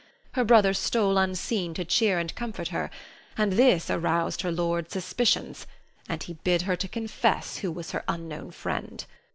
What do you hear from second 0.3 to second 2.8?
Her brother stole unseen to cheer and comfort